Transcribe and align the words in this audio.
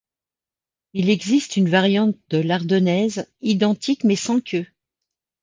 Il 0.93 1.11
existe 1.11 1.57
une 1.57 1.69
variante 1.69 2.15
de 2.31 2.39
l'ardennaise, 2.39 3.27
identique 3.41 4.03
mais 4.03 4.15
sans 4.15 4.39
queue. 4.41 4.65